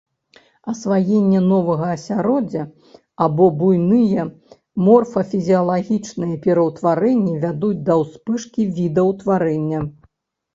Асваенне 0.71 1.41
новага 1.49 1.89
асяроддзя 1.95 2.63
або 3.25 3.49
буйныя 3.59 4.25
морфафізіялагічныя 4.87 6.41
пераўтварэнні 6.47 7.37
вядуць 7.45 7.77
да 7.93 7.99
ўспышкі 8.03 8.67
відаўтварэння. 8.81 9.85